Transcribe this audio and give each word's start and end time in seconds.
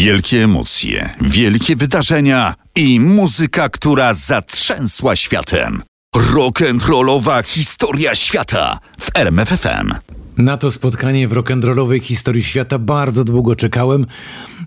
Wielkie 0.00 0.44
emocje, 0.44 1.14
wielkie 1.20 1.76
wydarzenia 1.76 2.54
i 2.76 3.00
muzyka, 3.00 3.68
która 3.68 4.14
zatrzęsła 4.14 5.16
światem. 5.16 5.82
Rock'n'rollowa 6.16 7.44
historia 7.44 8.14
świata 8.14 8.78
w 9.00 9.10
RMFFM. 9.16 9.92
Na 10.40 10.56
to 10.56 10.70
spotkanie 10.70 11.28
w 11.28 11.32
rock'n'rollowej 11.32 12.00
historii 12.00 12.42
świata 12.42 12.78
bardzo 12.78 13.24
długo 13.24 13.56
czekałem, 13.56 14.06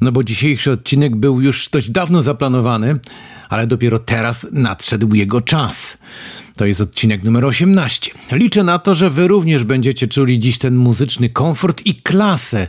no 0.01 0.11
bo 0.11 0.23
dzisiejszy 0.23 0.71
odcinek 0.71 1.15
był 1.15 1.41
już 1.41 1.69
dość 1.69 1.89
dawno 1.89 2.21
zaplanowany, 2.21 2.99
ale 3.49 3.67
dopiero 3.67 3.99
teraz 3.99 4.47
nadszedł 4.51 5.15
jego 5.15 5.41
czas. 5.41 5.97
To 6.55 6.65
jest 6.65 6.81
odcinek 6.81 7.23
numer 7.23 7.45
18. 7.45 8.11
Liczę 8.31 8.63
na 8.63 8.79
to, 8.79 8.95
że 8.95 9.09
wy 9.09 9.27
również 9.27 9.63
będziecie 9.63 10.07
czuli 10.07 10.39
dziś 10.39 10.57
ten 10.57 10.75
muzyczny 10.75 11.29
komfort 11.29 11.81
i 11.85 11.95
klasę, 11.95 12.67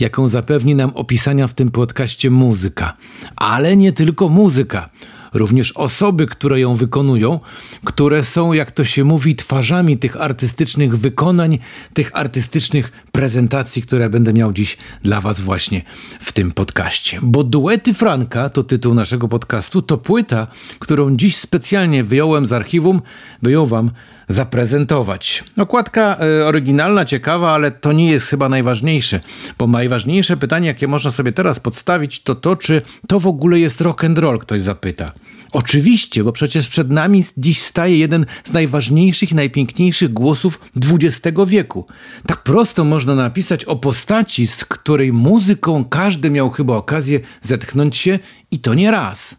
jaką 0.00 0.28
zapewni 0.28 0.74
nam 0.74 0.90
opisania 0.94 1.46
w 1.46 1.54
tym 1.54 1.70
podcaście 1.70 2.30
muzyka. 2.30 2.96
Ale 3.36 3.76
nie 3.76 3.92
tylko 3.92 4.28
muzyka 4.28 4.90
również 5.34 5.72
osoby, 5.72 6.26
które 6.26 6.60
ją 6.60 6.74
wykonują, 6.74 7.40
które 7.84 8.24
są, 8.24 8.52
jak 8.52 8.70
to 8.70 8.84
się 8.84 9.04
mówi, 9.04 9.36
twarzami 9.36 9.98
tych 9.98 10.20
artystycznych 10.20 10.98
wykonań, 10.98 11.58
tych 11.94 12.10
artystycznych 12.14 12.92
prezentacji, 13.12 13.82
które 13.82 14.10
będę 14.10 14.32
miał 14.32 14.52
dziś 14.52 14.76
dla 15.02 15.20
Was 15.20 15.40
właśnie 15.40 15.82
w 16.20 16.32
tym 16.32 16.52
podcaście. 16.52 17.18
Bo 17.22 17.44
Duety 17.44 17.94
Franka 17.94 18.48
to 18.48 18.64
tytuł 18.64 18.94
naszego 18.94 19.28
podcastu, 19.28 19.82
to 19.82 19.98
płyta, 19.98 20.46
którą 20.78 21.16
dziś 21.16 21.36
specjalnie 21.36 22.04
wyjąłem 22.04 22.46
z 22.46 22.52
archiwum, 22.52 23.02
by 23.42 23.50
ją 23.50 23.66
Wam 23.66 23.90
zaprezentować. 24.28 25.44
Okładka 25.56 26.16
y, 26.40 26.44
oryginalna, 26.44 27.04
ciekawa, 27.04 27.52
ale 27.52 27.70
to 27.70 27.92
nie 27.92 28.10
jest 28.10 28.28
chyba 28.28 28.48
najważniejsze, 28.48 29.20
bo 29.58 29.66
najważniejsze 29.66 30.36
pytanie, 30.36 30.66
jakie 30.68 30.88
można 30.88 31.10
sobie 31.10 31.32
teraz 31.32 31.60
podstawić, 31.60 32.22
to 32.22 32.34
to, 32.34 32.56
czy 32.56 32.82
to 33.08 33.20
w 33.20 33.26
ogóle 33.26 33.58
jest 33.58 33.80
rock 33.80 34.04
and 34.04 34.18
roll, 34.18 34.38
ktoś 34.38 34.60
zapyta. 34.60 35.12
Oczywiście, 35.54 36.24
bo 36.24 36.32
przecież 36.32 36.68
przed 36.68 36.90
nami 36.90 37.24
dziś 37.36 37.62
staje 37.62 37.98
jeden 37.98 38.26
z 38.44 38.52
najważniejszych 38.52 39.32
najpiękniejszych 39.32 40.12
głosów 40.12 40.60
XX 40.76 41.38
wieku. 41.46 41.86
Tak 42.26 42.42
prosto 42.42 42.84
można 42.84 43.14
napisać 43.14 43.64
o 43.64 43.76
postaci, 43.76 44.46
z 44.46 44.64
której 44.64 45.12
muzyką 45.12 45.84
każdy 45.84 46.30
miał 46.30 46.50
chyba 46.50 46.76
okazję 46.76 47.20
zetchnąć 47.42 47.96
się 47.96 48.18
i 48.50 48.58
to 48.58 48.74
nie 48.74 48.90
raz. 48.90 49.36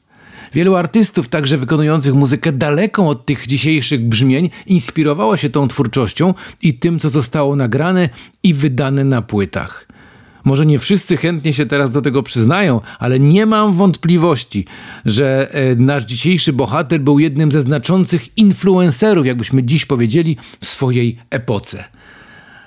Wielu 0.53 0.75
artystów, 0.75 1.27
także 1.27 1.57
wykonujących 1.57 2.13
muzykę 2.13 2.52
daleką 2.52 3.09
od 3.09 3.25
tych 3.25 3.47
dzisiejszych 3.47 4.07
brzmień, 4.07 4.50
inspirowało 4.66 5.38
się 5.38 5.50
tą 5.50 5.67
twórczością 5.67 6.33
i 6.61 6.73
tym, 6.73 7.00
co 7.00 7.09
zostało 7.09 7.55
nagrane 7.55 8.09
i 8.44 8.53
wydane 8.53 9.03
na 9.03 9.22
płytach. 9.22 9.88
Może 10.45 10.65
nie 10.65 10.79
wszyscy 10.79 11.17
chętnie 11.17 11.53
się 11.53 11.65
teraz 11.65 11.91
do 11.91 12.01
tego 12.01 12.23
przyznają, 12.23 12.81
ale 12.99 13.19
nie 13.19 13.45
mam 13.45 13.73
wątpliwości, 13.73 14.65
że 15.05 15.53
e, 15.53 15.75
nasz 15.75 16.03
dzisiejszy 16.03 16.53
bohater 16.53 17.01
był 17.01 17.19
jednym 17.19 17.51
ze 17.51 17.61
znaczących 17.61 18.38
influencerów, 18.38 19.25
jakbyśmy 19.25 19.63
dziś 19.63 19.85
powiedzieli, 19.85 20.38
w 20.59 20.66
swojej 20.66 21.17
epoce. 21.29 21.94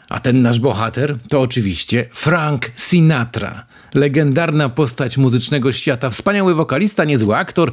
A 0.09 0.20
ten 0.20 0.42
nasz 0.42 0.61
bohater 0.61 1.17
to 1.28 1.41
oczywiście 1.41 2.09
Frank 2.12 2.70
Sinatra 2.77 3.67
legendarna 3.95 4.69
postać 4.69 5.19
muzycznego 5.19 5.73
świata, 5.73 6.11
wspaniały 6.11 6.55
wokalista, 6.55 7.05
niezły 7.05 7.37
aktor, 7.37 7.73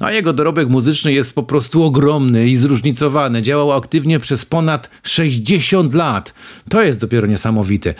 a 0.00 0.12
jego 0.12 0.32
dorobek 0.32 0.68
muzyczny 0.68 1.12
jest 1.12 1.34
po 1.34 1.42
prostu 1.42 1.82
ogromny 1.82 2.48
i 2.48 2.56
zróżnicowany. 2.56 3.42
Działał 3.42 3.72
aktywnie 3.72 4.20
przez 4.20 4.44
ponad 4.44 4.90
60 5.02 5.94
lat. 5.94 6.34
To 6.70 6.82
jest 6.82 7.00
dopiero 7.00 7.26
niesamowite. 7.26 7.94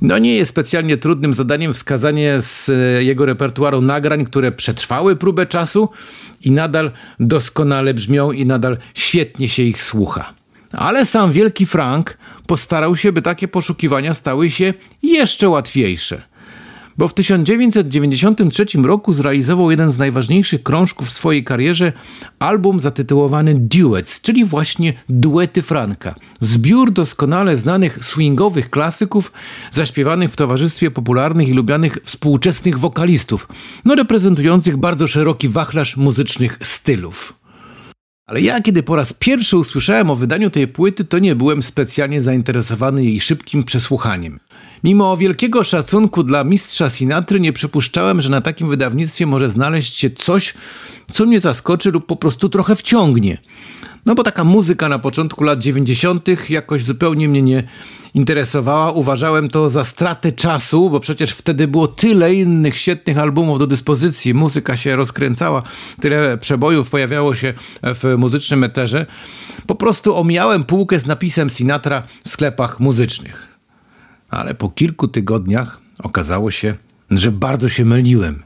No 0.00 0.18
nie 0.18 0.34
jest 0.34 0.50
specjalnie 0.50 0.96
trudnym 0.96 1.34
zadaniem 1.34 1.74
wskazanie 1.74 2.40
z 2.40 2.68
e, 2.68 3.04
jego 3.04 3.26
repertuaru 3.26 3.80
nagrań, 3.80 4.24
które 4.24 4.52
przetrwały 4.52 5.16
próbę 5.16 5.46
czasu 5.46 5.88
i 6.40 6.50
nadal 6.50 6.90
doskonale 7.20 7.94
brzmią 7.94 8.32
i 8.32 8.46
nadal 8.46 8.78
świetnie 8.94 9.48
się 9.48 9.62
ich 9.62 9.82
słucha. 9.82 10.43
Ale 10.76 11.06
sam 11.06 11.32
wielki 11.32 11.66
Frank 11.66 12.18
postarał 12.46 12.96
się, 12.96 13.12
by 13.12 13.22
takie 13.22 13.48
poszukiwania 13.48 14.14
stały 14.14 14.50
się 14.50 14.74
jeszcze 15.02 15.48
łatwiejsze 15.48 16.22
bo 16.98 17.08
w 17.08 17.14
1993 17.14 18.66
roku 18.82 19.12
zrealizował 19.12 19.70
jeden 19.70 19.90
z 19.90 19.98
najważniejszych 19.98 20.62
krążków 20.62 21.06
w 21.06 21.10
swojej 21.10 21.44
karierze, 21.44 21.92
album 22.38 22.80
zatytułowany 22.80 23.54
Duets, 23.54 24.20
czyli 24.20 24.44
właśnie 24.44 24.92
duety 25.08 25.62
Franka. 25.62 26.14
Zbiór 26.40 26.90
doskonale 26.90 27.56
znanych 27.56 28.04
swingowych 28.04 28.70
klasyków, 28.70 29.32
zaśpiewanych 29.70 30.30
w 30.30 30.36
towarzystwie 30.36 30.90
popularnych 30.90 31.48
i 31.48 31.52
lubianych 31.52 31.98
współczesnych 32.04 32.78
wokalistów, 32.78 33.48
no 33.84 33.94
reprezentujących 33.94 34.76
bardzo 34.76 35.08
szeroki 35.08 35.48
wachlarz 35.48 35.96
muzycznych 35.96 36.58
stylów. 36.62 37.43
Ale 38.26 38.40
ja, 38.40 38.60
kiedy 38.60 38.82
po 38.82 38.96
raz 38.96 39.12
pierwszy 39.12 39.56
usłyszałem 39.56 40.10
o 40.10 40.16
wydaniu 40.16 40.50
tej 40.50 40.68
płyty, 40.68 41.04
to 41.04 41.18
nie 41.18 41.36
byłem 41.36 41.62
specjalnie 41.62 42.20
zainteresowany 42.20 43.04
jej 43.04 43.20
szybkim 43.20 43.64
przesłuchaniem. 43.64 44.40
Mimo 44.84 45.16
wielkiego 45.16 45.64
szacunku 45.64 46.22
dla 46.22 46.44
mistrza 46.44 46.90
Sinatry 46.90 47.40
nie 47.40 47.52
przypuszczałem, 47.52 48.20
że 48.20 48.30
na 48.30 48.40
takim 48.40 48.68
wydawnictwie 48.68 49.26
może 49.26 49.50
znaleźć 49.50 49.96
się 49.96 50.10
coś, 50.10 50.54
co 51.12 51.26
mnie 51.26 51.40
zaskoczy 51.40 51.90
lub 51.90 52.06
po 52.06 52.16
prostu 52.16 52.48
trochę 52.48 52.76
wciągnie. 52.76 53.38
No 54.06 54.14
bo 54.14 54.22
taka 54.22 54.44
muzyka 54.44 54.88
na 54.88 54.98
początku 54.98 55.44
lat 55.44 55.58
90. 55.58 56.50
jakoś 56.50 56.84
zupełnie 56.84 57.28
mnie 57.28 57.42
nie 57.42 57.64
interesowała. 58.14 58.92
Uważałem 58.92 59.48
to 59.48 59.68
za 59.68 59.84
stratę 59.84 60.32
czasu, 60.32 60.90
bo 60.90 61.00
przecież 61.00 61.30
wtedy 61.30 61.68
było 61.68 61.88
tyle 61.88 62.34
innych 62.34 62.76
świetnych 62.76 63.18
albumów 63.18 63.58
do 63.58 63.66
dyspozycji. 63.66 64.34
Muzyka 64.34 64.76
się 64.76 64.96
rozkręcała, 64.96 65.62
tyle 66.00 66.38
przebojów 66.38 66.90
pojawiało 66.90 67.34
się 67.34 67.54
w 67.82 68.14
muzycznym 68.18 68.64
eterze. 68.64 69.06
Po 69.66 69.74
prostu 69.74 70.16
omijałem 70.16 70.64
półkę 70.64 71.00
z 71.00 71.06
napisem 71.06 71.50
Sinatra 71.50 72.02
w 72.24 72.28
sklepach 72.28 72.80
muzycznych 72.80 73.53
ale 74.36 74.54
po 74.54 74.68
kilku 74.68 75.08
tygodniach 75.08 75.80
okazało 76.02 76.50
się, 76.50 76.74
że 77.10 77.32
bardzo 77.32 77.68
się 77.68 77.84
myliłem. 77.84 78.42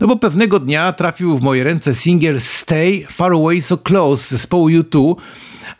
No 0.00 0.06
bo 0.06 0.16
pewnego 0.16 0.60
dnia 0.60 0.92
trafił 0.92 1.38
w 1.38 1.42
moje 1.42 1.64
ręce 1.64 1.94
singiel 1.94 2.40
Stay 2.40 3.06
Far 3.08 3.32
Away 3.32 3.62
So 3.62 3.78
Close 3.78 4.28
zespołu 4.30 4.68
U2, 4.68 5.14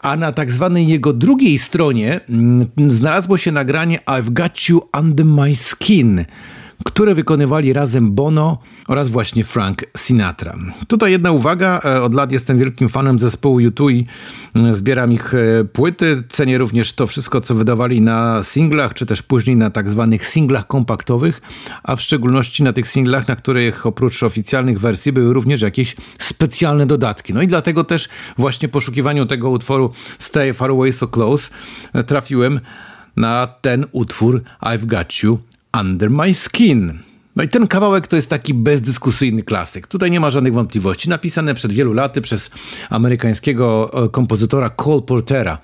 a 0.01 0.17
na 0.17 0.33
tak 0.33 0.53
zwanej 0.53 0.87
jego 0.87 1.13
drugiej 1.13 1.59
stronie 1.59 2.21
mm, 2.29 2.67
znalazło 2.89 3.37
się 3.37 3.53
nagranie 3.53 3.99
I've 4.07 4.31
Got 4.31 4.69
You 4.69 4.83
Under 4.99 5.27
My 5.27 5.55
Skin– 5.55 6.25
które 6.85 7.15
wykonywali 7.15 7.73
razem 7.73 8.13
Bono 8.13 8.59
oraz 8.89 9.09
właśnie 9.09 9.45
Frank 9.45 9.85
Sinatra. 9.97 10.55
Tutaj 10.89 11.13
jedna 11.13 11.31
uwaga, 11.31 11.81
e, 11.85 12.03
od 12.03 12.15
lat 12.15 12.33
jestem 12.33 12.59
wielkim 12.59 12.89
fanem 12.89 13.19
zespołu 13.19 13.59
U2 13.61 13.93
i 13.93 14.07
e, 14.57 14.75
zbieram 14.75 15.13
ich 15.13 15.35
e, 15.35 15.65
płyty, 15.65 16.23
cenię 16.29 16.59
również 16.59 16.93
to 16.93 17.07
wszystko, 17.07 17.41
co 17.41 17.55
wydawali 17.55 18.01
na 18.01 18.43
singlach, 18.43 18.95
czy 18.95 19.07
też 19.07 19.23
później 19.23 19.57
na 19.57 19.71
tak 19.71 19.91
zwanych 19.91 20.27
singlach 20.27 20.67
kompaktowych, 20.67 21.41
a 21.83 21.97
w 21.97 22.01
szczególności 22.01 22.63
na 22.63 22.73
tych 22.73 22.89
singlach, 22.89 23.29
na 23.29 23.37
których 23.37 23.87
oprócz 23.87 24.23
oficjalnych 24.23 24.81
wersji 24.81 25.13
były 25.13 25.35
również 25.35 25.63
jakieś 25.63 25.97
specjalne 26.19 26.87
dodatki. 26.87 27.35
No 27.35 27.43
i 27.43 27.49
dlatego 27.49 27.85
też 27.85 28.09
właśnie 28.39 28.69
poszukiwaniu 28.69 29.27
tego 29.27 29.51
utworu 29.51 29.93
Stay 30.19 30.55
Far 30.55 30.71
Away 30.71 30.93
So 30.93 31.09
Close 31.09 31.51
trafiłem 32.07 32.61
na 33.17 33.47
ten 33.61 33.85
utwór 33.93 34.43
I've 34.63 34.87
Got 34.87 35.23
You 35.23 35.39
Under 35.75 36.09
My 36.09 36.31
Skin. 36.31 37.03
No 37.37 37.43
i 37.43 37.49
ten 37.49 37.67
kawałek 37.67 38.09
to 38.09 38.17
jest 38.17 38.31
taki 38.31 38.55
bezdyskusyjny 38.55 39.43
klasyk. 39.43 39.87
Tutaj 39.87 40.11
nie 40.11 40.21
ma 40.21 40.31
żadnych 40.31 40.53
wątpliwości. 40.53 41.09
Napisane 41.09 41.55
przed 41.55 41.73
wielu 41.73 41.93
laty 41.93 42.21
przez 42.21 42.51
amerykańskiego 42.91 43.91
e, 44.05 44.09
kompozytora 44.09 44.71
Cole 44.71 45.03
Portera. 45.03 45.59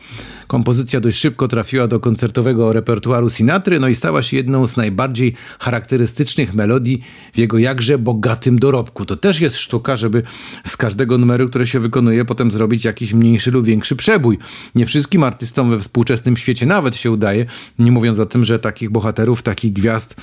Kompozycja 0.47 1.01
dość 1.01 1.19
szybko 1.19 1.49
trafiła 1.49 1.87
do 1.87 2.01
koncertowego 2.01 2.73
repertuaru 2.73 3.31
Sinatry, 3.31 3.81
no 3.81 3.89
i 3.89 3.95
stała 3.95 4.23
się 4.23 4.37
jedną 4.37 4.67
z 4.67 4.77
najbardziej 4.77 5.35
charakterystycznych 5.59 6.55
melodii 6.55 7.03
w 7.35 7.39
jego 7.39 7.59
jakże 7.59 7.99
bogatym 7.99 8.59
dorobku. 8.59 9.05
To 9.05 9.16
też 9.16 9.41
jest 9.41 9.57
sztuka, 9.57 9.97
żeby 9.97 10.23
z 10.65 10.77
każdego 10.77 11.19
numeru, 11.19 11.49
które 11.49 11.66
się 11.66 11.81
wykonuje, 11.81 12.25
potem 12.25 12.51
zrobić 12.51 12.84
jakiś 12.84 13.15
mniejszy 13.15 13.51
lub 13.51 13.65
większy 13.65 13.97
przebój. 13.97 14.39
Nie 14.75 14.87
wszystkim 14.87 15.23
artystom 15.23 15.71
we 15.71 15.78
współczesnym 15.78 16.37
świecie 16.37 16.66
nawet 16.66 16.97
się 16.97 17.11
udaje, 17.11 17.47
nie 17.78 17.93
mówiąc 17.93 18.19
o 18.19 18.27
tym, 18.27 18.45
że 18.45 18.59
takich 18.59 18.91
bohaterów, 18.91 19.43
takich 19.43 19.73
gwiazd 19.73 20.16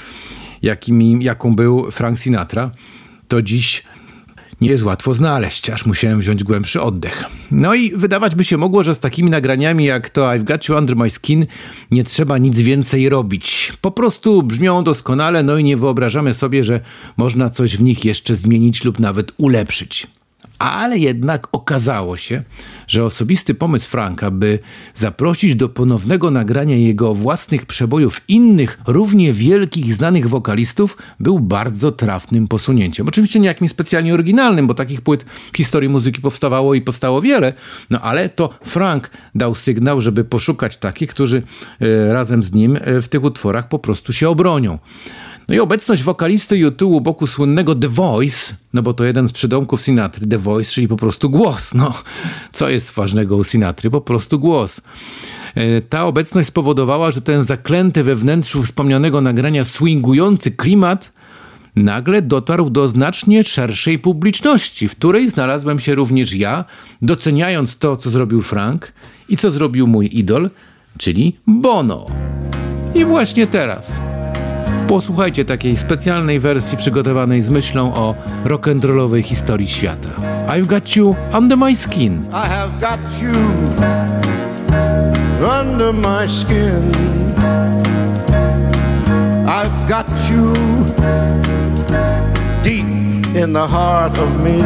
jakimi, 0.62 1.24
jaką 1.24 1.56
był 1.56 1.92
Frank 1.92 2.20
Sinatra, 2.20 2.72
to 3.28 3.42
dziś 3.42 3.84
nie 4.62 4.70
jest 4.70 4.84
łatwo 4.84 5.14
znaleźć, 5.14 5.70
aż 5.70 5.86
musiałem 5.86 6.20
wziąć 6.20 6.44
głębszy 6.44 6.82
oddech. 6.82 7.24
No 7.52 7.76
i 7.76 7.92
wydawać 7.96 8.36
by 8.36 8.44
się 8.44 8.58
mogło, 8.58 8.84
że 8.84 8.96
z 8.96 9.00
takimi 9.00 9.30
nagraniami 9.30 9.86
jak 9.86 10.10
to 10.10 10.22
I've 10.22 10.44
Got 10.44 10.70
You 10.70 10.78
Under 10.78 10.96
My 10.96 11.10
Skin 11.10 11.46
nie 11.92 12.04
trzeba 12.04 12.38
nic 12.38 12.60
więcej 12.60 13.10
robić. 13.10 13.74
Po 13.82 13.92
prostu 13.92 14.44
brzmią 14.44 14.84
doskonale, 14.84 15.44
no 15.44 15.58
i 15.58 15.64
nie 15.64 15.78
wyobrażamy 15.78 16.34
sobie, 16.34 16.64
że 16.64 16.80
można 17.18 17.50
coś 17.50 17.78
w 17.78 17.82
nich 17.82 18.06
jeszcze 18.06 18.36
zmienić 18.36 18.84
lub 18.84 19.00
nawet 19.00 19.32
ulepszyć. 19.38 20.08
Ale 20.60 20.98
jednak 20.98 21.48
okazało 21.52 22.18
się, 22.18 22.44
że 22.88 23.04
osobisty 23.04 23.54
pomysł 23.54 23.90
Franka, 23.90 24.32
by 24.32 24.60
zaprosić 24.94 25.56
do 25.56 25.70
ponownego 25.70 26.32
nagrania 26.32 26.76
jego 26.76 27.14
własnych 27.14 27.66
przebojów 27.66 28.22
innych, 28.28 28.80
równie 28.88 29.34
wielkich, 29.34 29.94
znanych 29.94 30.30
wokalistów, 30.30 30.98
był 31.20 31.40
bardzo 31.40 31.92
trafnym 31.92 32.48
posunięciem. 32.48 33.08
Oczywiście 33.08 33.40
nie 33.40 33.48
jakimś 33.48 33.72
specjalnie 33.72 34.14
oryginalnym, 34.14 34.68
bo 34.68 34.74
takich 34.74 35.02
płyt 35.02 35.26
w 35.54 35.58
historii 35.58 35.90
muzyki 35.90 36.22
powstawało 36.22 36.74
i 36.74 36.82
powstało 36.82 37.22
wiele, 37.22 37.54
no 37.90 38.02
ale 38.02 38.30
to 38.30 38.50
Frank 38.64 39.10
dał 39.36 39.56
sygnał, 39.56 40.02
żeby 40.02 40.24
poszukać 40.24 40.78
takich, 40.78 41.10
którzy 41.10 41.44
e, 41.82 42.14
razem 42.14 42.44
z 42.44 42.54
nim 42.54 42.78
e, 42.82 43.02
w 43.02 43.10
tych 43.10 43.24
utworach 43.24 43.68
po 43.68 43.80
prostu 43.80 44.14
się 44.14 44.30
obronią. 44.30 44.80
No 45.48 45.56
i 45.56 45.60
obecność 45.60 46.04
wokalisty 46.04 46.58
YouTube 46.58 46.92
u 46.92 47.02
boku 47.02 47.28
słynnego 47.28 47.76
The 47.76 47.88
Voice, 47.88 48.56
no 48.74 48.82
bo 48.82 48.94
to 48.94 49.04
jeden 49.04 49.28
z 49.28 49.32
przydomków 49.32 49.82
Sinatry, 49.82 50.28
The 50.28 50.38
Voice, 50.38 50.72
czyli 50.72 50.88
po 50.88 50.98
prostu 50.98 51.30
głos. 51.30 51.74
No, 51.74 51.94
co 52.52 52.70
jest 52.70 52.92
ważnego 52.92 53.36
u 53.36 53.44
Sinatry? 53.44 53.90
Po 53.90 54.02
prostu 54.02 54.40
głos. 54.40 54.82
E, 55.56 55.82
ta 55.82 56.06
obecność 56.06 56.48
spowodowała, 56.48 57.12
że 57.12 57.22
ten 57.22 57.44
zaklęty 57.44 58.04
we 58.04 58.16
wnętrzu 58.16 58.64
wspomnianego 58.64 59.22
nagrania 59.22 59.66
swingujący 59.66 60.52
klimat 60.52 61.12
nagle 61.76 62.22
dotarł 62.22 62.70
do 62.70 62.88
znacznie 62.88 63.44
szerszej 63.44 64.00
publiczności, 64.00 64.88
w 64.88 64.96
której 64.96 65.30
znalazłem 65.30 65.80
się 65.80 65.96
również 65.96 66.34
ja, 66.34 66.66
doceniając 67.02 67.78
to, 67.78 67.96
co 67.96 68.10
zrobił 68.10 68.42
Frank 68.42 68.94
i 69.30 69.38
co 69.38 69.52
zrobił 69.52 69.88
mój 69.88 70.10
idol, 70.14 70.50
czyli 70.98 71.38
Bono. 71.48 72.06
I 72.96 73.06
właśnie 73.06 73.48
teraz 73.48 74.00
Posłuchajcie 74.88 75.46
takiej 75.46 75.78
specjalnej 75.78 76.40
wersji 76.40 76.78
przygotowanej 76.78 77.42
z 77.42 77.50
myślą 77.50 77.94
o 77.94 78.16
rock'n'rollowej 78.46 79.24
historii 79.24 79.68
świata. 79.68 80.10
I've 80.48 80.66
got 80.66 80.96
you 80.96 81.16
under 81.38 81.58
my 81.58 81.76
skin. 81.76 82.26
I 82.32 82.48
have 82.50 82.70
got 82.82 83.00
you 83.22 83.34
under 85.62 85.94
my 85.94 86.28
skin. 86.28 86.92
I've 89.48 89.88
got 89.90 90.08
you 90.30 90.54
deep 92.64 93.36
in 93.36 93.54
the 93.54 93.68
heart 93.68 94.18
of 94.18 94.30
me. 94.44 94.62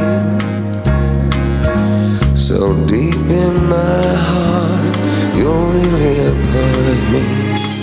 So 2.35 2.73
deep 2.87 3.29
in 3.29 3.69
my 3.69 4.15
heart, 4.15 4.97
you're 5.35 5.67
really 5.73 6.19
a 6.27 6.31
part 6.31 6.87
of 6.89 7.09
me. 7.11 7.80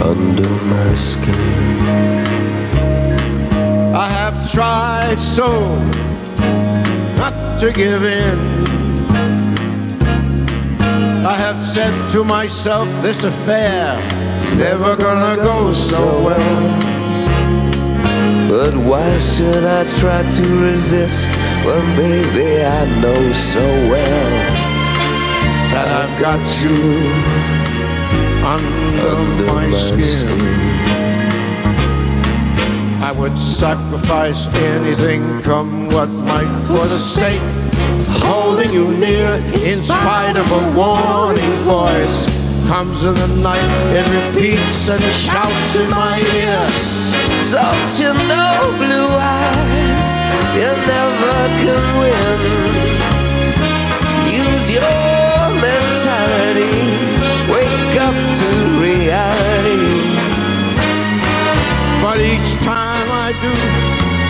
Under 0.00 0.48
my 0.72 0.94
skin. 0.94 1.34
I 3.94 4.08
have 4.08 4.50
tried 4.50 5.18
so 5.18 5.48
not 7.16 7.34
to 7.60 7.72
give 7.72 8.04
in. 8.04 8.38
I 11.26 11.34
have 11.36 11.64
said 11.64 12.10
to 12.10 12.24
myself, 12.24 12.88
this 13.02 13.24
affair 13.24 13.98
never 14.56 14.94
gonna 14.96 15.36
go 15.36 15.72
so 15.72 16.02
well. 16.22 16.94
But 18.48 18.76
why 18.76 19.18
should 19.18 19.64
I 19.64 19.82
try 19.98 20.22
to 20.22 20.44
resist 20.60 21.30
when, 21.64 21.84
baby, 21.96 22.62
I 22.62 23.00
know 23.00 23.32
so 23.32 23.64
well 23.90 24.43
that 25.74 25.90
I've 25.90 26.14
got 26.22 26.38
you 26.62 26.78
under, 28.46 29.08
under 29.10 29.44
my, 29.44 29.66
my 29.66 29.76
skin. 29.76 30.02
skin. 30.22 30.40
I 33.02 33.10
would 33.10 33.36
sacrifice 33.36 34.46
anything, 34.54 35.42
come 35.42 35.88
what 35.88 36.08
might, 36.30 36.52
for 36.68 36.86
the 36.86 36.96
sake 36.96 37.42
of 37.42 38.22
holding 38.22 38.72
you 38.72 38.86
near. 38.98 39.30
In 39.66 39.82
spite 39.82 40.36
of 40.38 40.46
a 40.46 40.62
warning 40.78 41.54
voice, 41.66 42.30
comes 42.70 43.02
in 43.02 43.16
the 43.16 43.30
night, 43.42 43.70
it 43.98 44.06
repeats 44.14 44.88
and 44.88 45.02
shouts 45.10 45.74
in 45.74 45.90
my 45.90 46.22
ear. 46.38 46.62
Don't 47.50 47.92
you 47.98 48.12
know, 48.30 48.54
blue 48.78 49.10
eyes, 49.10 50.08
you 50.54 50.70
never 50.86 51.36
can 51.66 51.82
win. 51.98 52.38
Use 54.38 54.70
your 54.70 55.13
mentality 55.64 56.76
wake 57.54 57.96
up 58.06 58.16
to 58.38 58.48
reality. 58.86 59.94
But 62.04 62.18
each 62.32 62.50
time 62.62 63.08
I 63.26 63.28
do, 63.44 63.54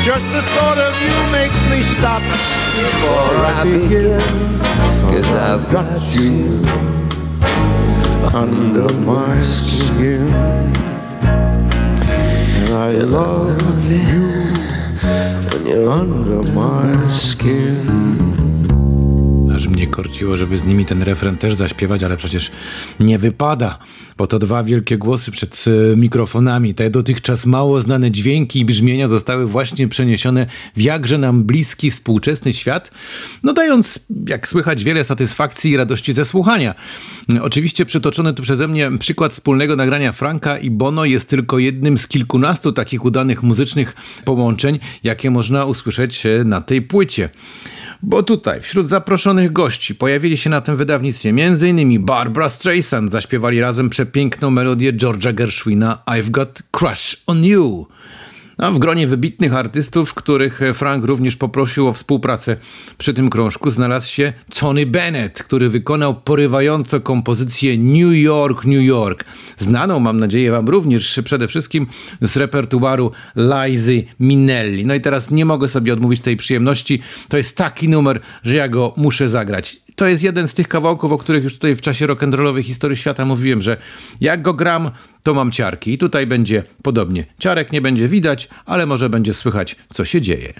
just 0.08 0.26
the 0.36 0.42
thought 0.54 0.78
of 0.88 0.94
you 1.06 1.16
makes 1.38 1.60
me 1.72 1.78
stop 1.96 2.22
before 2.82 3.36
I 3.58 3.60
begin. 3.64 4.22
Cause 5.10 5.30
I've 5.48 5.66
got 5.76 6.00
you 6.14 6.62
under 8.44 8.92
my 9.12 9.34
skin. 9.42 10.28
And 12.58 12.70
I 12.88 12.92
love 13.18 13.90
you 13.90 14.28
when 15.50 15.66
you're 15.66 15.90
under 15.90 16.42
my 16.52 17.08
skin. 17.08 18.23
Mnie 19.74 19.86
korciło, 19.86 20.36
żeby 20.36 20.56
z 20.56 20.64
nimi 20.64 20.84
ten 20.84 21.02
refren 21.02 21.36
też 21.36 21.54
zaśpiewać, 21.54 22.02
ale 22.02 22.16
przecież 22.16 22.50
nie 23.00 23.18
wypada, 23.18 23.78
bo 24.16 24.26
to 24.26 24.38
dwa 24.38 24.62
wielkie 24.62 24.98
głosy 24.98 25.30
przed 25.30 25.64
e, 25.92 25.96
mikrofonami. 25.96 26.74
Te 26.74 26.90
dotychczas 26.90 27.46
mało 27.46 27.80
znane 27.80 28.10
dźwięki 28.10 28.60
i 28.60 28.64
brzmienia 28.64 29.08
zostały 29.08 29.46
właśnie 29.46 29.88
przeniesione 29.88 30.46
w 30.76 30.80
jakże 30.80 31.18
nam 31.18 31.44
bliski 31.44 31.90
współczesny 31.90 32.52
świat, 32.52 32.90
no 33.42 33.52
dając, 33.52 33.98
jak 34.28 34.48
słychać, 34.48 34.84
wiele 34.84 35.04
satysfakcji 35.04 35.70
i 35.70 35.76
radości 35.76 36.12
ze 36.12 36.24
słuchania. 36.24 36.74
Oczywiście 37.40 37.86
przytoczony 37.86 38.34
tu 38.34 38.42
przeze 38.42 38.68
mnie 38.68 38.90
przykład 38.98 39.32
wspólnego 39.32 39.76
nagrania 39.76 40.12
Franka 40.12 40.58
i 40.58 40.70
Bono 40.70 41.04
jest 41.04 41.28
tylko 41.28 41.58
jednym 41.58 41.98
z 41.98 42.08
kilkunastu 42.08 42.72
takich 42.72 43.04
udanych 43.04 43.42
muzycznych 43.42 43.96
połączeń, 44.24 44.78
jakie 45.02 45.30
można 45.30 45.64
usłyszeć 45.64 46.26
e, 46.26 46.44
na 46.44 46.60
tej 46.60 46.82
płycie. 46.82 47.30
Bo 48.06 48.22
tutaj, 48.22 48.60
wśród 48.60 48.88
zaproszonych 48.88 49.52
gości, 49.52 49.94
pojawili 49.94 50.36
się 50.36 50.50
na 50.50 50.60
tym 50.60 50.76
wydawnictwie 50.76 51.28
m.in. 51.28 52.04
Barbara 52.04 52.48
Streisand, 52.48 53.10
zaśpiewali 53.10 53.60
razem 53.60 53.90
przepiękną 53.90 54.50
melodię 54.50 54.92
George'a 54.92 55.34
Gershwina 55.34 55.98
I've 56.06 56.30
Got 56.30 56.62
Crush 56.72 57.16
on 57.26 57.44
You. 57.44 57.86
A 58.58 58.70
w 58.70 58.78
gronie 58.78 59.06
wybitnych 59.06 59.54
artystów, 59.54 60.14
których 60.14 60.60
Frank 60.74 61.04
również 61.04 61.36
poprosił 61.36 61.88
o 61.88 61.92
współpracę 61.92 62.56
przy 62.98 63.14
tym 63.14 63.30
krążku, 63.30 63.70
znalazł 63.70 64.08
się 64.12 64.32
Tony 64.58 64.86
Bennett, 64.86 65.42
który 65.42 65.68
wykonał 65.68 66.14
porywająco 66.14 67.00
kompozycję 67.00 67.78
New 67.78 68.16
York, 68.16 68.64
New 68.64 68.82
York. 68.82 69.24
Znaną, 69.56 70.00
mam 70.00 70.20
nadzieję, 70.20 70.50
Wam 70.50 70.68
również 70.68 71.20
przede 71.24 71.48
wszystkim 71.48 71.86
z 72.20 72.36
repertuaru 72.36 73.12
Lizy 73.36 74.04
Minelli. 74.20 74.86
No 74.86 74.94
i 74.94 75.00
teraz 75.00 75.30
nie 75.30 75.44
mogę 75.44 75.68
sobie 75.68 75.92
odmówić 75.92 76.20
tej 76.20 76.36
przyjemności. 76.36 77.00
To 77.28 77.36
jest 77.36 77.56
taki 77.56 77.88
numer, 77.88 78.20
że 78.42 78.56
ja 78.56 78.68
go 78.68 78.94
muszę 78.96 79.28
zagrać 79.28 79.83
to 79.96 80.06
jest 80.06 80.22
jeden 80.22 80.48
z 80.48 80.54
tych 80.54 80.68
kawałków, 80.68 81.12
o 81.12 81.18
których 81.18 81.44
już 81.44 81.54
tutaj 81.54 81.74
w 81.74 81.80
czasie 81.80 82.06
rock'n'rollowej 82.06 82.62
historii 82.62 82.96
świata 82.96 83.24
mówiłem, 83.24 83.62
że 83.62 83.76
jak 84.20 84.42
go 84.42 84.54
gram, 84.54 84.90
to 85.22 85.34
mam 85.34 85.50
ciarki. 85.52 85.92
I 85.92 85.98
tutaj 85.98 86.26
będzie 86.26 86.62
podobnie. 86.82 87.26
Ciarek 87.38 87.72
nie 87.72 87.80
będzie 87.80 88.08
widać, 88.08 88.48
ale 88.66 88.86
może 88.86 89.10
będzie 89.10 89.32
słychać, 89.32 89.76
co 89.92 90.04
się 90.04 90.20
dzieje. 90.20 90.54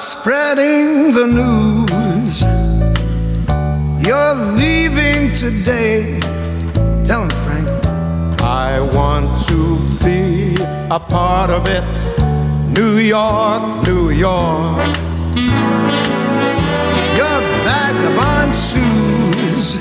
Spreading 0.00 1.12
the 1.12 1.26
news. 1.26 2.42
You're 4.06 4.34
leaving 4.56 5.32
today. 5.32 6.20
Tell 7.04 7.22
him, 7.22 7.30
Frank. 7.42 7.68
I 8.40 8.80
want 8.94 9.26
to 9.48 9.76
be 10.04 10.54
a 10.88 11.00
part 11.00 11.50
of 11.50 11.66
it. 11.66 11.82
New 12.70 12.98
York, 12.98 13.86
New 13.88 14.10
York. 14.10 14.86
Your 17.18 17.38
vagabond 17.66 18.54
shoes, 18.54 19.78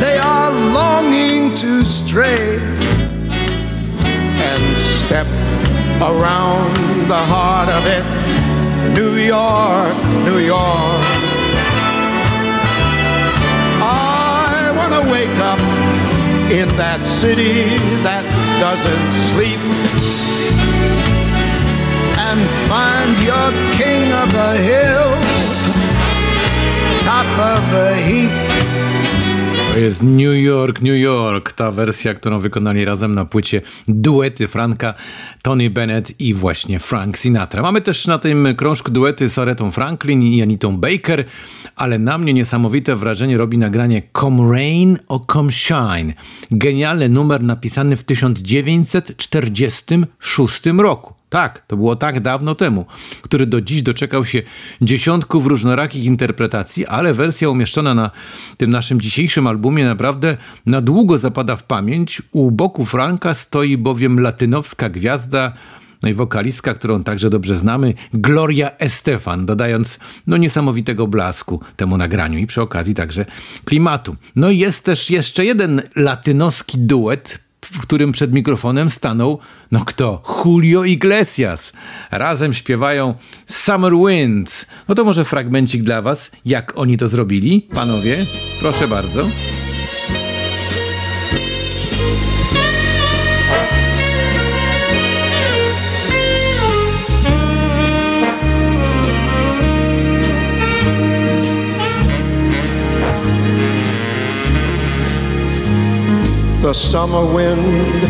they 0.00 0.16
are 0.16 0.50
longing 0.72 1.54
to 1.56 1.84
stray 1.84 2.58
and 4.40 4.76
step 5.04 5.26
around 6.00 6.74
the 7.08 7.22
heart 7.32 7.68
of 7.68 7.86
it. 7.86 8.23
New 8.92 9.16
York, 9.16 9.96
New 10.24 10.38
York. 10.38 11.04
I 13.80 14.72
want 14.76 14.92
to 14.92 15.10
wake 15.10 15.38
up 15.40 15.58
in 16.52 16.68
that 16.76 17.00
city 17.06 17.78
that 18.04 18.24
doesn't 18.60 19.06
sleep. 19.32 19.60
And 22.28 22.40
find 22.68 23.16
your 23.24 23.48
king 23.72 24.12
of 24.12 24.30
the 24.30 24.52
hill, 24.70 25.10
top 27.00 27.26
of 27.38 27.60
the 27.72 27.96
heap. 27.96 28.53
To 29.74 29.80
jest 29.80 30.02
New 30.02 30.34
York, 30.34 30.82
New 30.82 31.00
York, 31.00 31.52
ta 31.52 31.70
wersja, 31.70 32.14
którą 32.14 32.40
wykonali 32.40 32.84
razem 32.84 33.14
na 33.14 33.24
płycie 33.24 33.60
duety 33.88 34.48
Franka, 34.48 34.94
Tony 35.42 35.70
Bennett 35.70 36.20
i 36.20 36.34
właśnie 36.34 36.78
Frank 36.78 37.18
Sinatra. 37.18 37.62
Mamy 37.62 37.80
też 37.80 38.06
na 38.06 38.18
tym 38.18 38.48
krążku 38.56 38.90
duety 38.90 39.28
z 39.28 39.38
Aretą 39.38 39.70
Franklin 39.70 40.22
i 40.22 40.42
Anitą 40.42 40.76
Baker, 40.76 41.24
ale 41.76 41.98
na 41.98 42.18
mnie 42.18 42.34
niesamowite 42.34 42.96
wrażenie 42.96 43.36
robi 43.36 43.58
nagranie 43.58 44.02
Come 44.20 44.52
Rain 44.52 44.98
or 45.08 45.20
Come 45.32 45.52
Shine. 45.52 46.14
Genialny 46.50 47.08
numer 47.08 47.42
napisany 47.42 47.96
w 47.96 48.04
1946 48.04 50.62
roku. 50.78 51.23
Tak, 51.34 51.62
to 51.66 51.76
było 51.76 51.96
tak 51.96 52.20
dawno 52.20 52.54
temu, 52.54 52.86
który 53.22 53.46
do 53.46 53.60
dziś 53.60 53.82
doczekał 53.82 54.24
się 54.24 54.42
dziesiątków 54.82 55.46
różnorakich 55.46 56.04
interpretacji, 56.04 56.86
ale 56.86 57.14
wersja 57.14 57.50
umieszczona 57.50 57.94
na 57.94 58.10
tym 58.56 58.70
naszym 58.70 59.00
dzisiejszym 59.00 59.46
albumie 59.46 59.84
naprawdę 59.84 60.36
na 60.66 60.80
długo 60.80 61.18
zapada 61.18 61.56
w 61.56 61.62
pamięć. 61.62 62.22
U 62.32 62.50
boku 62.50 62.84
Franka 62.84 63.34
stoi 63.34 63.76
bowiem 63.76 64.20
latynowska 64.20 64.88
gwiazda, 64.88 65.52
no 66.02 66.08
i 66.08 66.14
wokalistka, 66.14 66.74
którą 66.74 67.04
także 67.04 67.30
dobrze 67.30 67.56
znamy, 67.56 67.94
Gloria 68.12 68.70
Estefan, 68.78 69.46
dodając 69.46 69.98
no 70.26 70.36
niesamowitego 70.36 71.06
blasku 71.06 71.60
temu 71.76 71.96
nagraniu 71.96 72.38
i 72.38 72.46
przy 72.46 72.62
okazji 72.62 72.94
także 72.94 73.26
klimatu. 73.64 74.16
No 74.36 74.50
i 74.50 74.58
jest 74.58 74.84
też 74.84 75.10
jeszcze 75.10 75.44
jeden 75.44 75.82
latynoski 75.96 76.78
duet, 76.78 77.43
w 77.64 77.80
którym 77.80 78.12
przed 78.12 78.32
mikrofonem 78.32 78.90
stanął, 78.90 79.38
no 79.72 79.84
kto? 79.84 80.22
Julio 80.44 80.84
Iglesias. 80.84 81.72
Razem 82.10 82.54
śpiewają 82.54 83.14
Summer 83.46 83.92
Winds. 84.08 84.66
No 84.88 84.94
to 84.94 85.04
może 85.04 85.24
fragmencik 85.24 85.82
dla 85.82 86.02
was, 86.02 86.30
jak 86.44 86.72
oni 86.78 86.96
to 86.98 87.08
zrobili. 87.08 87.68
Panowie, 87.74 88.16
proszę 88.60 88.88
bardzo. 88.88 89.24
The 106.74 106.80
summer 106.80 107.24
wind 107.24 108.02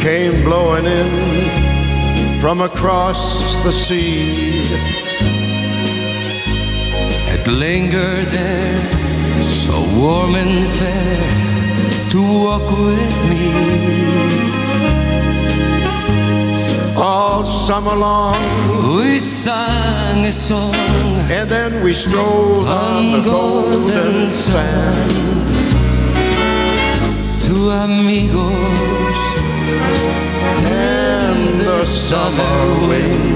came 0.00 0.44
blowing 0.44 0.84
in 0.84 2.40
from 2.40 2.60
across 2.60 3.56
the 3.64 3.72
sea. 3.72 4.52
It 7.34 7.44
lingered 7.48 8.28
there, 8.28 8.80
so 9.42 9.74
warm 9.98 10.36
and 10.36 10.68
fair, 10.78 12.10
to 12.12 12.20
walk 12.44 12.70
with 12.70 13.16
me. 13.30 13.50
All 16.96 17.44
summer 17.44 17.96
long, 17.96 18.38
We 18.96 19.18
sang 19.18 20.24
a 20.24 20.32
song 20.32 20.74
and 21.32 21.50
then 21.50 21.82
we 21.82 21.94
strolled 21.94 22.68
on 22.68 23.10
the 23.10 23.22
golden 23.28 24.30
sand. 24.30 25.61
To 27.52 27.70
amigos 27.84 29.18
And 30.64 31.60
the 31.60 31.82
summer 31.82 32.88
wind 32.88 33.31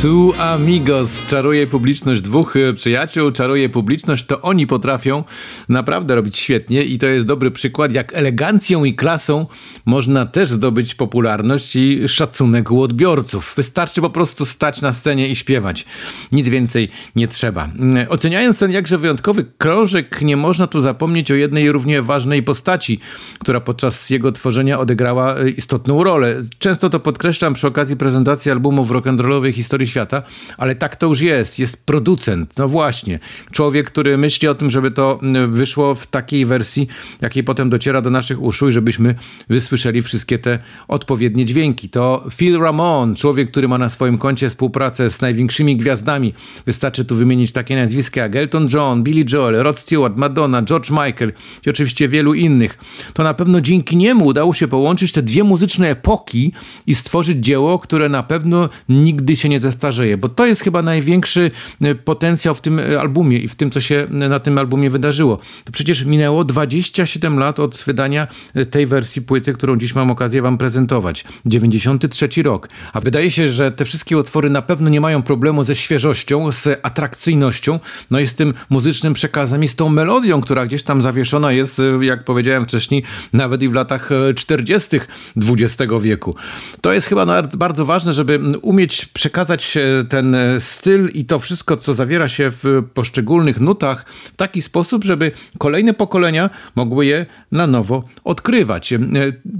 Tu 0.00 0.34
amigos 0.38 1.26
czaruje 1.26 1.66
publiczność 1.66 2.22
dwóch 2.22 2.56
e, 2.56 2.72
przyjaciół, 2.72 3.30
czaruje 3.30 3.68
publiczność, 3.68 4.26
to 4.26 4.40
oni 4.40 4.66
potrafią 4.66 5.24
naprawdę 5.68 6.14
robić 6.14 6.38
świetnie 6.38 6.84
i 6.84 6.98
to 6.98 7.06
jest 7.06 7.26
dobry 7.26 7.50
przykład, 7.50 7.92
jak 7.92 8.14
elegancją 8.14 8.84
i 8.84 8.94
klasą 8.94 9.46
można 9.86 10.26
też 10.26 10.50
zdobyć 10.50 10.94
popularność 10.94 11.76
i 11.76 12.08
szacunek 12.08 12.70
u 12.70 12.82
odbiorców. 12.82 13.54
Wystarczy 13.56 14.00
po 14.00 14.10
prostu 14.10 14.44
stać 14.44 14.80
na 14.80 14.92
scenie 14.92 15.28
i 15.28 15.36
śpiewać. 15.36 15.86
Nic 16.32 16.48
więcej 16.48 16.88
nie 17.16 17.28
trzeba. 17.28 17.64
Mm, 17.64 18.06
Oceniając 18.08 18.58
ten 18.58 18.70
jakże 18.70 18.98
wyjątkowy 18.98 19.44
krążek, 19.58 20.22
nie 20.22 20.36
można 20.36 20.66
tu 20.66 20.80
zapomnieć 20.80 21.30
o 21.30 21.34
jednej 21.34 21.72
równie 21.72 22.02
ważnej 22.02 22.42
postaci, 22.42 23.00
która 23.38 23.60
podczas 23.60 24.10
jego 24.10 24.32
tworzenia 24.32 24.78
odegrała 24.78 25.36
e, 25.36 25.50
istotną 25.50 26.04
rolę. 26.04 26.42
Często 26.58 26.90
to 26.90 27.00
podkreślam 27.00 27.54
przy 27.54 27.66
okazji 27.66 27.96
prezentacji 27.96 28.50
albumów 28.50 28.90
rock'n'rollowej 28.90 29.52
historii 29.52 29.81
świata, 29.86 30.22
ale 30.58 30.74
tak 30.74 30.96
to 30.96 31.06
już 31.06 31.20
jest. 31.20 31.58
Jest 31.58 31.86
producent, 31.86 32.58
no 32.58 32.68
właśnie. 32.68 33.18
Człowiek, 33.50 33.86
który 33.86 34.18
myśli 34.18 34.48
o 34.48 34.54
tym, 34.54 34.70
żeby 34.70 34.90
to 34.90 35.18
mm, 35.22 35.54
wyszło 35.54 35.94
w 35.94 36.06
takiej 36.06 36.46
wersji, 36.46 36.88
jakiej 37.20 37.44
potem 37.44 37.70
dociera 37.70 38.02
do 38.02 38.10
naszych 38.10 38.42
uszu 38.42 38.68
i 38.68 38.72
żebyśmy 38.72 39.14
wysłyszeli 39.48 40.02
wszystkie 40.02 40.38
te 40.38 40.58
odpowiednie 40.88 41.44
dźwięki. 41.44 41.88
To 41.88 42.24
Phil 42.30 42.58
Ramon, 42.58 43.16
człowiek, 43.16 43.50
który 43.50 43.68
ma 43.68 43.78
na 43.78 43.88
swoim 43.88 44.18
koncie 44.18 44.50
współpracę 44.50 45.10
z 45.10 45.20
największymi 45.20 45.76
gwiazdami. 45.76 46.34
Wystarczy 46.66 47.04
tu 47.04 47.16
wymienić 47.16 47.52
takie 47.52 47.76
nazwiska 47.76 48.20
jak 48.20 48.36
Elton 48.36 48.68
John, 48.74 49.02
Billy 49.02 49.24
Joel, 49.32 49.62
Rod 49.62 49.78
Stewart, 49.78 50.16
Madonna, 50.16 50.62
George 50.62 50.90
Michael 50.90 51.32
i 51.66 51.70
oczywiście 51.70 52.08
wielu 52.08 52.34
innych. 52.34 52.78
To 53.14 53.22
na 53.22 53.34
pewno 53.34 53.60
dzięki 53.60 53.96
niemu 53.96 54.26
udało 54.26 54.54
się 54.54 54.68
połączyć 54.68 55.12
te 55.12 55.22
dwie 55.22 55.44
muzyczne 55.44 55.90
epoki 55.90 56.52
i 56.86 56.94
stworzyć 56.94 57.44
dzieło, 57.44 57.78
które 57.78 58.08
na 58.08 58.22
pewno 58.22 58.68
nigdy 58.88 59.36
się 59.36 59.48
nie 59.48 59.60
zestarzeje, 59.72 60.16
bo 60.16 60.28
to 60.28 60.46
jest 60.46 60.60
chyba 60.62 60.82
największy 60.82 61.50
e, 61.80 61.94
potencjał 61.94 62.54
w 62.54 62.60
tym 62.60 62.78
e, 62.78 63.00
albumie 63.00 63.38
i 63.38 63.48
w 63.48 63.54
tym, 63.54 63.70
co 63.70 63.80
się 63.80 64.06
e, 64.10 64.28
na 64.28 64.40
tym 64.40 64.58
albumie 64.58 64.90
wydarzyło. 64.90 65.38
To 65.64 65.72
przecież 65.72 66.04
minęło 66.04 66.44
27 66.44 67.38
lat 67.38 67.60
od 67.60 67.84
wydania 67.86 68.26
tej 68.70 68.86
wersji 68.86 69.22
płyty, 69.22 69.52
którą 69.52 69.76
dziś 69.76 69.94
mam 69.94 70.10
okazję 70.10 70.42
wam 70.42 70.58
prezentować. 70.58 71.24
93 71.46 72.42
rok. 72.42 72.68
A 72.92 73.00
wydaje 73.00 73.30
się, 73.30 73.48
że 73.48 73.72
te 73.72 73.84
wszystkie 73.84 74.18
utwory 74.18 74.50
na 74.50 74.62
pewno 74.62 74.88
nie 74.88 75.00
mają 75.00 75.22
problemu 75.22 75.64
ze 75.64 75.74
świeżością, 75.74 76.52
z 76.52 76.80
atrakcyjnością, 76.82 77.80
no 78.10 78.20
i 78.20 78.26
z 78.26 78.34
tym 78.34 78.54
muzycznym 78.70 79.12
przekazem 79.12 79.64
i 79.64 79.68
z 79.68 79.76
tą 79.76 79.88
melodią, 79.88 80.40
która 80.40 80.66
gdzieś 80.66 80.82
tam 80.82 81.02
zawieszona 81.02 81.52
jest, 81.52 81.82
jak 82.00 82.24
powiedziałem 82.24 82.64
wcześniej, 82.64 83.02
nawet 83.32 83.62
i 83.62 83.68
w 83.68 83.74
latach 83.74 84.12
e, 84.12 84.34
40. 84.34 85.00
XX 85.36 85.92
wieku. 86.00 86.34
To 86.80 86.92
jest 86.92 87.06
chyba 87.06 87.42
bardzo 87.42 87.86
ważne, 87.86 88.12
żeby 88.12 88.40
umieć 88.62 89.04
przekazać 89.04 89.61
e, 89.76 90.04
ten 90.08 90.34
e, 90.34 90.60
styl 90.60 91.08
i 91.14 91.24
to 91.24 91.38
wszystko, 91.38 91.76
co 91.76 91.94
zawiera 91.94 92.28
się 92.28 92.50
w 92.50 92.82
poszczególnych 92.94 93.60
nutach 93.60 94.04
w 94.32 94.36
taki 94.36 94.62
sposób, 94.62 95.04
żeby 95.04 95.32
kolejne 95.58 95.94
pokolenia 95.94 96.50
mogły 96.76 97.06
je 97.06 97.26
na 97.52 97.66
nowo 97.66 98.04
odkrywać. 98.24 98.92
E, 98.92 98.98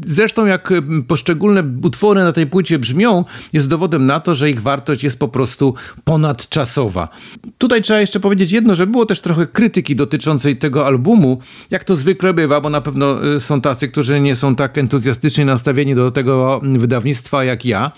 Zresztą 0.04 0.47
jak 0.47 0.73
poszczególne 1.09 1.64
utwory 1.82 2.21
na 2.21 2.32
tej 2.32 2.47
płycie 2.47 2.78
brzmią, 2.78 3.25
jest 3.52 3.68
dowodem 3.68 4.06
na 4.06 4.21
to, 4.21 4.35
że 4.35 4.50
ich 4.50 4.62
wartość 4.62 5.04
jest 5.04 5.18
po 5.18 5.28
prostu 5.28 5.75
ponadczasowa. 6.04 7.09
Tutaj 7.59 7.82
trzeba 7.82 8.00
jeszcze 8.00 8.21
powiedzieć 8.21 8.52
jedno, 8.52 8.75
że 8.75 8.87
było 8.87 9.06
też 9.06 9.21
trochę 9.21 9.47
krytyki 9.47 9.97
dotyczącej 9.97 10.56
tego 10.56 10.87
albumu, 10.87 11.40
jak 11.71 11.85
to 11.85 11.97
zwykle 11.97 12.35
bywa, 12.35 12.61
bo 12.61 12.71
na 12.71 12.80
pewno 12.80 13.16
są 13.38 13.61
tacy, 13.61 13.88
którzy 13.88 14.21
nie 14.21 14.37
są 14.37 14.56
tak 14.56 14.78
entuzjastycznie 14.78 15.44
nastawieni 15.44 15.94
do 15.94 16.11
tego 16.11 16.61
wydawnictwa 16.62 17.44
jak 17.44 17.64
ja. 17.64 17.92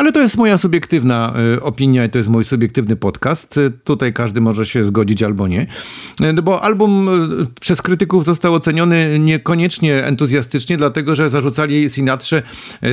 Ale 0.00 0.12
to 0.12 0.20
jest 0.20 0.36
moja 0.36 0.58
subiektywna 0.58 1.34
y, 1.56 1.62
opinia 1.62 2.04
i 2.04 2.10
to 2.10 2.18
jest 2.18 2.30
mój 2.30 2.44
subiektywny 2.44 2.96
podcast. 2.96 3.60
Tutaj 3.84 4.12
każdy 4.12 4.40
może 4.40 4.66
się 4.66 4.84
zgodzić 4.84 5.22
albo 5.22 5.48
nie. 5.48 5.62
Y, 6.20 6.32
no 6.32 6.42
Bo 6.42 6.62
album 6.62 7.08
y, 7.42 7.46
przez 7.60 7.82
krytyków 7.82 8.24
został 8.24 8.54
oceniony 8.54 9.18
niekoniecznie 9.18 10.04
entuzjastycznie, 10.04 10.76
dlatego 10.76 11.14
że 11.14 11.30
zarzucali 11.30 11.90
Sinatrze 11.90 12.42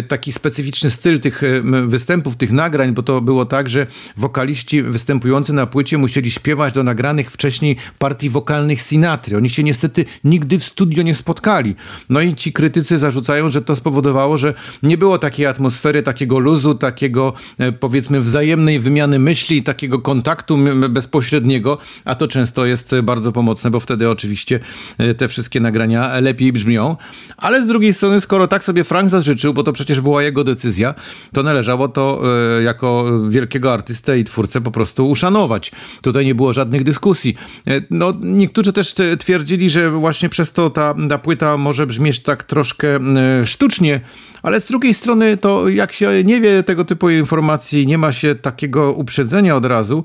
taki 0.08 0.32
specyficzny 0.32 0.90
styl 0.90 1.20
tych 1.20 1.42
występów, 1.88 2.36
tych 2.36 2.52
nagrań, 2.52 2.94
bo 2.94 3.04
to 3.04 3.22
było 3.22 3.46
tak, 3.46 3.70
że 3.70 3.88
wokaliści 4.18 4.84
występujący 4.84 5.54
na 5.54 5.66
płycie 5.66 5.98
musieli 5.98 6.32
śpiewać 6.32 6.74
do 6.74 6.84
nagranych 6.84 7.32
wcześniej 7.32 7.76
partii 8.00 8.30
wokalnych 8.30 8.82
Sinatry. 8.82 9.38
Oni 9.38 9.50
się 9.50 9.64
niestety 9.64 10.06
nigdy 10.24 10.60
w 10.60 10.64
studio 10.64 11.04
nie 11.04 11.16
spotkali. 11.16 11.76
No 12.10 12.22
i 12.22 12.36
ci 12.36 12.54
krytycy 12.54 12.98
zarzucają, 12.98 13.50
że 13.50 13.62
to 13.62 13.76
spowodowało, 13.76 14.38
że 14.38 14.54
nie 14.84 14.98
było 14.98 15.18
takiej 15.20 15.46
atmosfery, 15.46 16.04
takiego 16.04 16.40
luzu, 16.40 16.76
takiej 16.76 16.97
takiego 16.98 17.34
e, 17.58 17.72
powiedzmy 17.72 18.22
wzajemnej 18.22 18.80
wymiany 18.80 19.20
myśli, 19.20 19.63
takiego 19.63 20.00
kontaktu 20.00 20.58
bezpośredniego, 20.89 21.77
a 22.06 22.16
to 22.16 22.27
często 22.27 22.66
jest 22.66 22.96
bardzo 23.04 23.32
pomocne, 23.32 23.72
bo 23.72 23.80
wtedy 23.80 24.10
oczywiście 24.10 24.60
e, 24.98 25.13
te 25.13 25.27
wszystkie 25.27 25.60
nagrania 25.60 26.20
lepiej 26.20 26.54
brzmią. 26.54 26.96
Ale 27.38 27.63
z 27.63 27.68
drugiej 27.68 27.94
strony, 27.94 28.22
skoro 28.22 28.48
tak 28.48 28.63
sobie 28.63 28.84
Frank 28.84 29.10
zażyczył, 29.10 29.54
bo 29.54 29.63
to 29.63 29.74
przecież 29.74 30.01
była 30.01 30.24
jego 30.24 30.44
decyzja, 30.44 30.96
to 31.34 31.44
należało 31.44 31.88
to 31.88 32.22
e, 32.60 32.63
jako 32.63 33.12
wielkiego 33.30 33.74
artystę 33.74 34.20
i 34.20 34.24
twórcę 34.24 34.62
po 34.62 34.72
prostu 34.72 35.10
uszanować. 35.10 35.72
Tutaj 36.01 36.25
nie 36.25 36.36
było 36.36 36.54
żadnych 36.54 36.84
dyskusji. 36.84 37.36
No, 37.89 38.13
niektórzy 38.22 38.74
też 38.74 38.96
twierdzili, 39.20 39.70
że 39.70 39.92
właśnie 39.92 40.30
przez 40.30 40.54
to 40.54 40.70
ta, 40.70 40.96
ta 41.10 41.18
płyta 41.18 41.58
może 41.58 41.88
brzmieć 41.88 42.20
tak 42.20 42.44
troszkę 42.44 43.00
sztucznie, 43.46 44.01
ale 44.44 44.62
z 44.62 44.66
drugiej 44.66 44.94
strony 44.94 45.38
to 45.38 45.70
jak 45.70 45.94
się 45.94 46.24
nie 46.24 46.42
wie 46.42 46.63
tego 46.63 46.77
typu 46.86 47.10
informacji, 47.10 47.88
nie 47.88 47.98
ma 47.98 48.12
się 48.12 48.36
takiego 48.36 48.94
uprzedzenia 48.94 49.56
od 49.56 49.66
razu, 49.66 50.04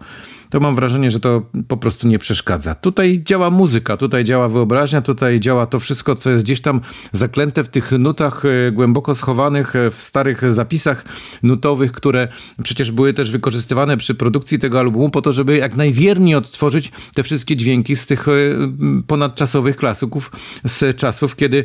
to 0.53 0.61
mam 0.61 0.75
wrażenie, 0.75 1.11
że 1.11 1.21
to 1.21 1.43
po 1.69 1.77
prostu 1.77 2.09
nie 2.09 2.19
przeszkadza. 2.19 2.75
Tutaj 2.75 3.23
działa 3.25 3.51
muzyka, 3.51 3.97
tutaj 3.97 4.25
działa 4.25 4.49
wyobraźnia, 4.49 5.03
tutaj 5.03 5.41
działa 5.41 5.67
to 5.67 5.81
wszystko, 5.81 6.17
co 6.17 6.31
jest 6.31 6.45
gdzieś 6.45 6.61
tam 6.61 6.81
zaklęte 7.13 7.65
w 7.65 7.69
tych 7.69 7.93
nutach 7.93 8.43
e, 8.45 8.73
głęboko 8.73 9.15
schowanych, 9.15 9.77
e, 9.77 9.91
w 9.91 10.03
starych 10.03 10.53
zapisach 10.53 11.05
nutowych, 11.43 11.93
które 11.93 12.29
przecież 12.63 12.91
były 12.91 13.15
też 13.15 13.31
wykorzystywane 13.31 13.97
przy 13.97 14.15
produkcji 14.15 14.59
tego 14.59 14.81
albumu 14.81 15.11
po 15.11 15.23
to, 15.23 15.33
żeby 15.33 15.57
jak 15.57 15.77
najwierniej 15.77 16.35
odtworzyć 16.35 16.93
te 17.15 17.23
wszystkie 17.23 17.57
dźwięki 17.57 17.97
z 17.97 18.07
tych 18.07 18.29
e, 18.29 18.33
ponadczasowych 19.07 19.77
klasyków 19.77 20.33
z 20.65 20.97
czasów, 20.97 21.37
kiedy 21.37 21.65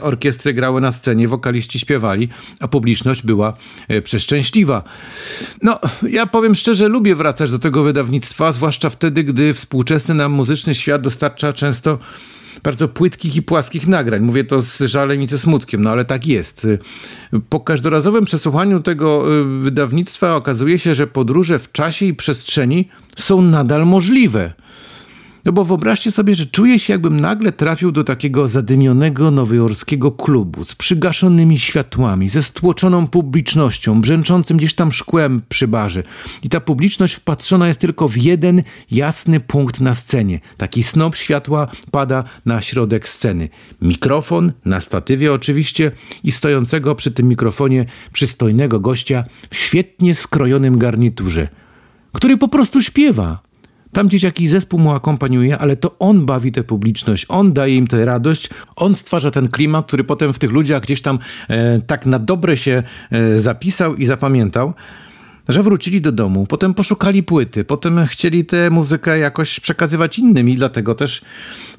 orkiestry 0.00 0.54
grały 0.54 0.80
na 0.80 0.92
scenie, 0.92 1.28
wokaliści 1.28 1.78
śpiewali, 1.78 2.28
a 2.60 2.68
publiczność 2.68 3.22
była 3.22 3.56
przeszczęśliwa. 4.04 4.82
No, 5.62 5.78
ja 6.08 6.26
powiem 6.26 6.54
szczerze, 6.54 6.88
lubię 6.88 7.14
wracać 7.14 7.50
do 7.50 7.58
tego 7.58 7.82
wydawnictwa 7.82 8.23
zwłaszcza 8.52 8.90
wtedy, 8.90 9.24
gdy 9.24 9.54
współczesny 9.54 10.14
nam 10.14 10.32
muzyczny 10.32 10.74
świat 10.74 11.02
dostarcza 11.02 11.52
często 11.52 11.98
bardzo 12.62 12.88
płytkich 12.88 13.36
i 13.36 13.42
płaskich 13.42 13.86
nagrań. 13.86 14.22
Mówię 14.22 14.44
to 14.44 14.62
z 14.62 14.80
żalem 14.80 15.22
i 15.22 15.28
ze 15.28 15.38
smutkiem, 15.38 15.82
no 15.82 15.90
ale 15.90 16.04
tak 16.04 16.26
jest. 16.26 16.66
Po 17.48 17.60
każdorazowym 17.60 18.24
przesłuchaniu 18.24 18.82
tego 18.82 19.38
y, 19.40 19.44
wydawnictwa 19.44 20.36
okazuje 20.36 20.78
się, 20.78 20.94
że 20.94 21.06
podróże 21.06 21.58
w 21.58 21.72
czasie 21.72 22.06
i 22.06 22.14
przestrzeni 22.14 22.88
są 23.16 23.42
nadal 23.42 23.86
możliwe. 23.86 24.52
No 25.44 25.52
bo 25.52 25.64
wyobraźcie 25.64 26.10
sobie, 26.10 26.34
że 26.34 26.46
czuję 26.46 26.78
się 26.78 26.92
jakbym 26.92 27.20
nagle 27.20 27.52
trafił 27.52 27.92
do 27.92 28.04
takiego 28.04 28.48
zadymionego 28.48 29.30
nowojorskiego 29.30 30.12
klubu 30.12 30.64
z 30.64 30.74
przygaszonymi 30.74 31.58
światłami, 31.58 32.28
ze 32.28 32.42
stłoczoną 32.42 33.08
publicznością, 33.08 34.00
brzęczącym 34.00 34.56
gdzieś 34.56 34.74
tam 34.74 34.92
szkłem 34.92 35.42
przy 35.48 35.68
barze. 35.68 36.02
I 36.42 36.48
ta 36.48 36.60
publiczność 36.60 37.14
wpatrzona 37.14 37.68
jest 37.68 37.80
tylko 37.80 38.08
w 38.08 38.16
jeden 38.16 38.62
jasny 38.90 39.40
punkt 39.40 39.80
na 39.80 39.94
scenie. 39.94 40.40
Taki 40.56 40.82
snop 40.82 41.16
światła 41.16 41.68
pada 41.90 42.24
na 42.46 42.60
środek 42.60 43.08
sceny. 43.08 43.48
Mikrofon 43.82 44.52
na 44.64 44.80
statywie 44.80 45.32
oczywiście 45.32 45.92
i 46.24 46.32
stojącego 46.32 46.94
przy 46.94 47.10
tym 47.10 47.28
mikrofonie 47.28 47.86
przystojnego 48.12 48.80
gościa 48.80 49.24
w 49.50 49.56
świetnie 49.56 50.14
skrojonym 50.14 50.78
garniturze, 50.78 51.48
który 52.12 52.36
po 52.36 52.48
prostu 52.48 52.82
śpiewa. 52.82 53.43
Tam 53.94 54.08
gdzieś 54.08 54.22
jakiś 54.22 54.48
zespół 54.48 54.80
mu 54.80 54.90
akompaniuje, 54.90 55.58
ale 55.58 55.76
to 55.76 55.98
on 55.98 56.26
bawi 56.26 56.52
tę 56.52 56.64
publiczność, 56.64 57.26
on 57.28 57.52
daje 57.52 57.76
im 57.76 57.86
tę 57.86 58.04
radość, 58.04 58.50
on 58.76 58.94
stwarza 58.94 59.30
ten 59.30 59.48
klimat, 59.48 59.86
który 59.86 60.04
potem 60.04 60.32
w 60.32 60.38
tych 60.38 60.50
ludziach 60.50 60.82
gdzieś 60.82 61.02
tam 61.02 61.18
e, 61.48 61.80
tak 61.80 62.06
na 62.06 62.18
dobre 62.18 62.56
się 62.56 62.82
e, 63.10 63.38
zapisał 63.38 63.94
i 63.94 64.06
zapamiętał 64.06 64.74
że 65.48 65.62
wrócili 65.62 66.00
do 66.00 66.12
domu, 66.12 66.46
potem 66.48 66.74
poszukali 66.74 67.22
płyty, 67.22 67.64
potem 67.64 68.06
chcieli 68.06 68.44
tę 68.44 68.70
muzykę 68.70 69.18
jakoś 69.18 69.60
przekazywać 69.60 70.18
innym 70.18 70.48
i 70.48 70.56
dlatego 70.56 70.94
też 70.94 71.20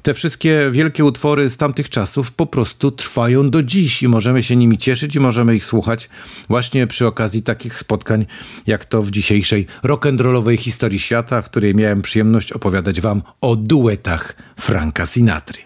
te 0.02 0.14
wszystkie 0.14 0.70
wielkie 0.72 1.06
utwory 1.06 1.50
z 1.50 1.58
tamtych 1.58 1.90
czasów 1.90 2.32
po 2.32 2.46
prostu 2.46 2.92
trwają 2.92 3.50
do 3.50 3.64
dziś 3.64 4.04
i 4.04 4.08
możemy 4.08 4.44
się 4.44 4.56
nimi 4.56 4.78
cieszyć 4.78 5.16
i 5.16 5.20
możemy 5.20 5.56
ich 5.56 5.66
słuchać 5.66 6.10
właśnie 6.50 6.88
przy 6.88 7.08
okazji 7.08 7.44
takich 7.44 7.80
spotkań, 7.80 8.26
jak 8.68 8.86
to 8.86 9.02
w 9.02 9.12
dzisiejszej 9.12 9.68
rock'n'rollowej 9.84 10.58
historii 10.58 11.00
świata, 11.00 11.42
w 11.42 11.46
której 11.46 11.76
miałem 11.76 12.02
przyjemność 12.02 12.52
opowiadać 12.52 13.02
wam 13.02 13.22
o 13.42 13.56
duetach 13.56 14.36
Franka 14.60 15.06
Sinatry. 15.06 15.60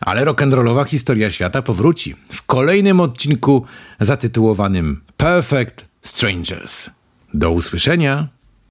Ale 0.00 0.24
rock'n'rollowa 0.24 0.86
historia 0.86 1.30
świata 1.30 1.62
powróci 1.62 2.14
w 2.32 2.42
kolejnym 2.42 3.00
odcinku 3.00 3.64
zatytułowanym 4.00 5.00
Perfect 5.16 5.84
Strangers. 6.02 6.97
Do 7.34 7.50
usłyszenia. 7.50 8.28